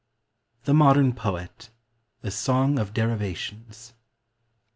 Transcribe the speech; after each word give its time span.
THE 0.63 0.73
MODERN 0.73 1.13
POET. 1.13 1.69
A 2.23 2.31
SONG 2.31 2.79
OF 2.79 2.91
DERIVATIONS." 2.91 3.93